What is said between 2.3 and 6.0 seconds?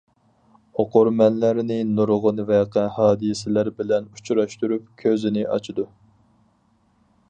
ۋەقە-ھادىسىلەر بىلەن ئۇچراشتۇرۇپ كۆزىنى ئاچىدۇ.